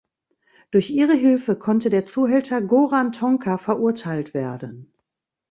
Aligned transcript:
Durch 0.71 0.89
ihre 0.89 1.13
Hilfe 1.13 1.55
konnte 1.55 1.91
der 1.91 2.07
Zuhälter 2.07 2.59
Goran 2.59 3.11
Tonka 3.11 3.59
verurteilt 3.59 4.33
werden. 4.33 4.91